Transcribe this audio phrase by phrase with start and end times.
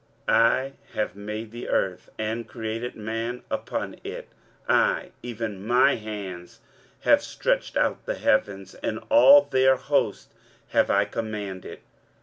[0.27, 4.29] 23:045:012 I have made the earth, and created man upon it:
[4.67, 6.59] I, even my hands,
[7.01, 10.33] have stretched out the heavens, and all their host
[10.69, 11.81] have I commanded.